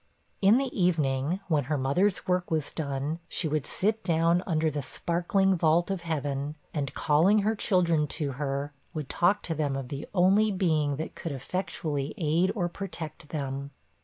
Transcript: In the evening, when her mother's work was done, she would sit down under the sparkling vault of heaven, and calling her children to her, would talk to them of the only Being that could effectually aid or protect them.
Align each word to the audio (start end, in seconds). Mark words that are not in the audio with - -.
In 0.41 0.57
the 0.57 0.75
evening, 0.75 1.41
when 1.47 1.65
her 1.65 1.77
mother's 1.77 2.27
work 2.27 2.49
was 2.49 2.71
done, 2.71 3.19
she 3.29 3.47
would 3.47 3.67
sit 3.67 4.03
down 4.03 4.41
under 4.47 4.71
the 4.71 4.81
sparkling 4.81 5.55
vault 5.55 5.91
of 5.91 6.01
heaven, 6.01 6.55
and 6.73 6.91
calling 6.95 7.43
her 7.43 7.53
children 7.55 8.07
to 8.17 8.31
her, 8.31 8.73
would 8.95 9.09
talk 9.09 9.43
to 9.43 9.53
them 9.53 9.75
of 9.75 9.89
the 9.89 10.07
only 10.15 10.51
Being 10.51 10.95
that 10.95 11.13
could 11.13 11.31
effectually 11.31 12.15
aid 12.17 12.51
or 12.55 12.67
protect 12.67 13.29
them. 13.29 13.69